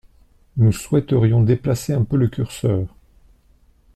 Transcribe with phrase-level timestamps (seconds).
[0.57, 2.87] Nous souhaiterions déplacer un peu le curseur.